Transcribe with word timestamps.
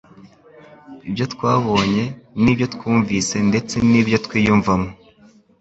ibyo 1.09 1.25
twabonye, 1.33 2.03
n'ibyo 2.43 2.65
twumvise 2.73 3.35
ndetse 3.49 3.75
n'ibyo 3.91 4.17
twiyumvamo. 4.25 4.89